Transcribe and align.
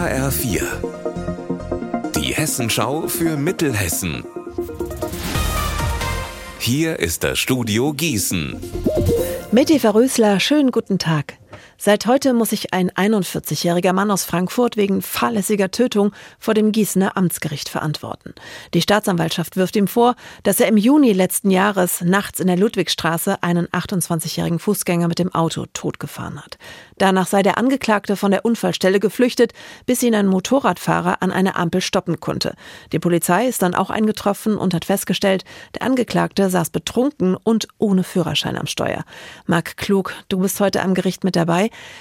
HR4. 0.00 0.62
Die 2.16 2.32
Hessenschau 2.32 3.06
für 3.06 3.36
Mittelhessen. 3.36 4.24
Hier 6.58 6.98
ist 6.98 7.22
das 7.22 7.38
Studio 7.38 7.92
Gießen. 7.92 8.56
Meti 9.52 9.78
Verrösler, 9.78 10.40
schönen 10.40 10.70
guten 10.70 10.98
Tag. 10.98 11.39
Seit 11.82 12.06
heute 12.06 12.34
muss 12.34 12.50
sich 12.50 12.74
ein 12.74 12.90
41-jähriger 12.90 13.92
Mann 13.92 14.10
aus 14.10 14.24
Frankfurt 14.24 14.76
wegen 14.76 15.00
fahrlässiger 15.00 15.70
Tötung 15.70 16.12
vor 16.38 16.54
dem 16.54 16.72
Gießener 16.72 17.16
Amtsgericht 17.16 17.68
verantworten. 17.68 18.34
Die 18.74 18.82
Staatsanwaltschaft 18.82 19.56
wirft 19.56 19.76
ihm 19.76 19.88
vor, 19.88 20.14
dass 20.42 20.60
er 20.60 20.68
im 20.68 20.76
Juni 20.76 21.12
letzten 21.12 21.50
Jahres 21.50 22.02
nachts 22.02 22.40
in 22.40 22.48
der 22.48 22.58
Ludwigstraße 22.58 23.42
einen 23.42 23.66
28-jährigen 23.68 24.58
Fußgänger 24.58 25.08
mit 25.08 25.18
dem 25.18 25.34
Auto 25.34 25.66
totgefahren 25.72 26.42
hat. 26.42 26.58
Danach 26.98 27.26
sei 27.26 27.42
der 27.42 27.56
Angeklagte 27.56 28.16
von 28.16 28.30
der 28.30 28.44
Unfallstelle 28.44 29.00
geflüchtet, 29.00 29.52
bis 29.86 30.02
ihn 30.02 30.14
ein 30.14 30.26
Motorradfahrer 30.26 31.22
an 31.22 31.30
einer 31.32 31.56
Ampel 31.56 31.80
stoppen 31.80 32.20
konnte. 32.20 32.54
Die 32.92 32.98
Polizei 32.98 33.46
ist 33.46 33.62
dann 33.62 33.74
auch 33.74 33.88
eingetroffen 33.88 34.56
und 34.56 34.74
hat 34.74 34.84
festgestellt, 34.84 35.44
der 35.74 35.82
Angeklagte 35.82 36.50
saß 36.50 36.70
betrunken 36.70 37.36
und 37.36 37.68
ohne 37.78 38.04
Führerschein 38.04 38.58
am 38.58 38.66
Steuer. 38.66 39.04
Marc 39.46 39.78
Klug, 39.78 40.12
du 40.28 40.40
bist 40.40 40.60
heute 40.60 40.82
am 40.82 40.94
Gericht 40.94 41.24
mit 41.24 41.36
dabei. 41.36 41.49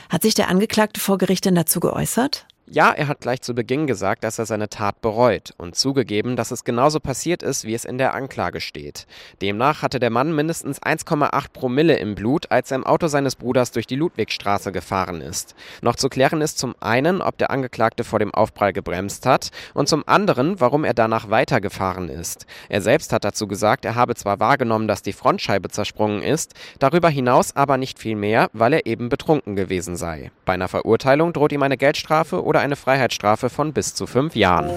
Hat 0.09 0.21
sich 0.21 0.33
der 0.33 0.49
Angeklagte 0.49 0.99
vor 0.99 1.17
Gericht 1.17 1.45
denn 1.45 1.55
dazu 1.55 1.79
geäußert? 1.79 2.45
Ja, 2.71 2.91
er 2.91 3.07
hat 3.07 3.21
gleich 3.21 3.41
zu 3.41 3.55
Beginn 3.55 3.87
gesagt, 3.87 4.23
dass 4.23 4.37
er 4.37 4.45
seine 4.45 4.69
Tat 4.69 5.01
bereut 5.01 5.55
und 5.57 5.75
zugegeben, 5.75 6.35
dass 6.35 6.51
es 6.51 6.63
genauso 6.63 6.99
passiert 6.99 7.41
ist, 7.41 7.65
wie 7.65 7.73
es 7.73 7.83
in 7.83 7.97
der 7.97 8.13
Anklage 8.13 8.61
steht. 8.61 9.07
Demnach 9.41 9.81
hatte 9.81 9.99
der 9.99 10.11
Mann 10.11 10.35
mindestens 10.35 10.79
1,8 10.79 11.45
Promille 11.51 11.95
im 11.95 12.13
Blut, 12.13 12.51
als 12.51 12.69
er 12.69 12.75
im 12.75 12.85
Auto 12.85 13.07
seines 13.07 13.35
Bruders 13.35 13.71
durch 13.71 13.87
die 13.87 13.95
Ludwigstraße 13.95 14.71
gefahren 14.71 15.19
ist. 15.19 15.55
Noch 15.81 15.95
zu 15.95 16.09
klären 16.09 16.41
ist 16.41 16.59
zum 16.59 16.75
einen, 16.79 17.23
ob 17.23 17.39
der 17.39 17.49
Angeklagte 17.49 18.03
vor 18.03 18.19
dem 18.19 18.31
Aufprall 18.35 18.71
gebremst 18.71 19.25
hat 19.25 19.49
und 19.73 19.89
zum 19.89 20.07
anderen, 20.07 20.59
warum 20.59 20.83
er 20.83 20.93
danach 20.93 21.31
weitergefahren 21.31 22.07
ist. 22.07 22.45
Er 22.69 22.83
selbst 22.83 23.11
hat 23.13 23.23
dazu 23.23 23.47
gesagt, 23.47 23.83
er 23.83 23.95
habe 23.95 24.13
zwar 24.13 24.39
wahrgenommen, 24.39 24.87
dass 24.87 25.01
die 25.01 25.13
Frontscheibe 25.13 25.69
zersprungen 25.69 26.21
ist, 26.21 26.53
darüber 26.77 27.09
hinaus 27.09 27.55
aber 27.55 27.77
nicht 27.77 27.97
viel 27.97 28.15
mehr, 28.15 28.51
weil 28.53 28.73
er 28.73 28.85
eben 28.85 29.09
betrunken 29.09 29.55
gewesen 29.55 29.95
sei. 29.95 30.29
Bei 30.45 30.53
einer 30.53 30.67
Verurteilung 30.67 31.33
droht 31.33 31.51
ihm 31.51 31.63
eine 31.63 31.75
Geldstrafe 31.75 32.43
oder 32.43 32.58
oder 32.59 32.65
eine 32.65 32.75
Freiheitsstrafe 32.75 33.49
von 33.49 33.73
bis 33.73 33.95
zu 33.95 34.05
fünf 34.05 34.35
Jahren. 34.35 34.69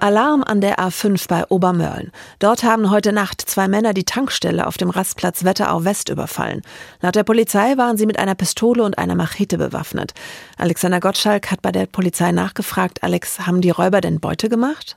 Alarm 0.00 0.42
an 0.42 0.60
der 0.62 0.78
A5 0.78 1.28
bei 1.28 1.44
Obermörlen. 1.48 2.10
Dort 2.38 2.64
haben 2.64 2.90
heute 2.90 3.12
Nacht 3.12 3.42
zwei 3.42 3.68
Männer 3.68 3.92
die 3.92 4.04
Tankstelle 4.04 4.66
auf 4.66 4.78
dem 4.78 4.88
Rastplatz 4.88 5.44
Wetterau 5.44 5.84
West 5.84 6.08
überfallen. 6.08 6.62
Laut 7.02 7.14
der 7.14 7.22
Polizei 7.22 7.76
waren 7.76 7.98
sie 7.98 8.06
mit 8.06 8.18
einer 8.18 8.34
Pistole 8.34 8.82
und 8.82 8.98
einer 8.98 9.14
Machete 9.14 9.58
bewaffnet. 9.58 10.14
Alexander 10.56 11.00
Gottschalk 11.00 11.50
hat 11.50 11.60
bei 11.60 11.70
der 11.70 11.86
Polizei 11.86 12.32
nachgefragt, 12.32 13.02
Alex, 13.02 13.46
haben 13.46 13.60
die 13.60 13.70
Räuber 13.70 14.00
denn 14.00 14.20
Beute 14.20 14.48
gemacht? 14.48 14.96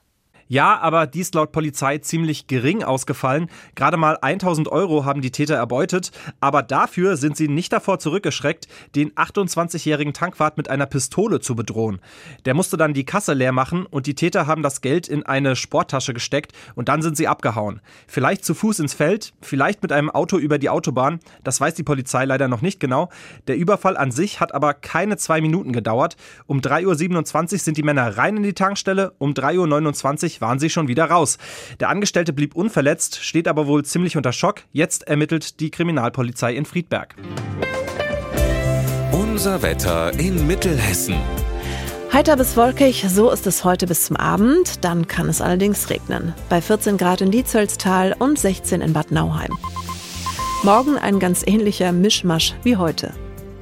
Ja, 0.54 0.80
aber 0.82 1.08
dies 1.08 1.34
laut 1.34 1.52
Polizei 1.52 1.98
ziemlich 1.98 2.46
gering 2.46 2.84
ausgefallen. 2.84 3.50
Gerade 3.73 3.98
mal 3.98 4.20
1000 4.22 4.68
Euro 4.68 5.04
haben 5.04 5.22
die 5.22 5.32
Täter 5.32 5.56
erbeutet, 5.56 6.12
aber 6.42 6.62
dafür 6.62 7.18
sind 7.18 7.36
sie 7.36 7.48
nicht 7.48 7.73
davor 7.73 7.98
zurückgeschreckt, 7.98 8.68
den 8.94 9.09
28-jährigen 9.14 10.14
Tankwart 10.14 10.58
mit 10.58 10.70
einer 10.70 10.86
Pistole 10.86 11.40
zu 11.40 11.56
bedrohen. 11.56 12.02
Der 12.46 12.54
musste 12.54 12.78
dann 12.78 12.94
die 12.94 13.04
Kasse 13.04 13.34
leer 13.34 13.52
machen 13.52 13.88
und 13.88 14.06
die 14.06 14.14
Täter 14.14 14.46
haben 14.46 14.62
das 14.62 14.81
Geld 14.81 15.08
in 15.08 15.26
eine 15.26 15.56
Sporttasche 15.56 16.14
gesteckt 16.14 16.52
und 16.76 16.88
dann 16.88 17.02
sind 17.02 17.18
sie 17.18 17.28
abgehauen. 17.28 17.81
Vielleicht 18.06 18.46
zu 18.46 18.54
Fuß 18.54 18.78
ins 18.78 18.94
Feld, 18.94 19.34
vielleicht 19.42 19.81
mit 19.81 19.92
einem 19.92 20.12
Auto 20.12 20.38
über 20.38 20.59
die 20.59 20.70
Autobahn, 20.70 21.20
das 21.44 21.62
weiß 21.62 21.74
die 21.74 21.81
Polizei 21.81 22.26
leider 22.26 22.48
noch 22.48 22.62
nicht 22.62 22.80
genau. 22.80 23.09
Der 23.48 23.58
Überfall 23.58 23.98
an 23.98 24.12
sich 24.12 24.40
hat 24.40 24.54
aber 24.54 24.76
keine 24.76 25.18
zwei 25.18 25.42
Minuten 25.42 25.74
gedauert. 25.74 26.16
Um 26.46 26.59
3.27 26.59 27.54
Uhr 27.54 27.58
sind 27.58 27.78
die 27.78 27.81
Männer 27.81 28.18
rein 28.18 28.38
in 28.38 28.44
die 28.44 28.54
Tankstelle, 28.54 29.14
um 29.18 29.31
3.29 29.31 30.36
Uhr 30.36 30.43
waren 30.44 30.60
sie 30.60 30.70
schon 30.70 30.90
wieder 30.90 31.06
raus. 31.06 31.38
Der 31.80 31.90
Angestellte 31.90 32.34
blieb 32.34 32.54
unverletzt, 32.54 33.24
steht 33.24 33.48
aber 33.48 33.66
wohl 33.66 33.84
ziemlich 33.86 34.18
unter 34.18 34.34
Schock. 34.34 34.62
Jetzt 34.74 35.08
ermittelt 35.08 35.62
die 35.62 35.72
Kriminalpolizei 35.72 36.54
in 36.54 36.66
Friedberg. 36.66 37.16
Unser 39.12 39.62
Wetter 39.62 40.12
in 40.20 40.46
Mittelhessen. 40.46 41.16
Heiter 42.12 42.36
bis 42.36 42.58
wolkig, 42.58 43.06
so 43.08 43.32
ist 43.32 43.48
es 43.48 43.64
heute 43.64 43.88
bis 43.88 44.06
zum 44.06 44.18
Abend. 44.18 44.84
Dann 44.84 45.08
kann 45.08 45.30
es 45.30 45.42
allerdings 45.42 45.90
regnen. 45.90 46.36
Bei 46.50 46.62
14 46.62 46.98
Grad 46.98 47.22
in 47.22 47.32
Dietzelstal 47.32 48.16
und 48.20 48.38
16 48.38 48.82
in 48.82 48.94
Bad 48.94 49.12
Nauheim. 49.12 49.58
Morgen 50.62 50.98
ein 50.98 51.20
ganz 51.20 51.42
ähnlicher 51.46 51.92
Mischmasch 51.92 52.53
wie 52.64 52.78
heute. 52.78 53.14